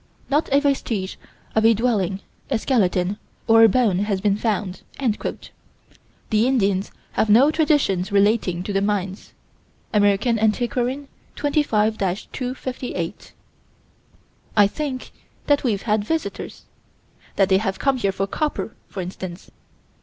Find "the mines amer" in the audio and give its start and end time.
8.73-10.17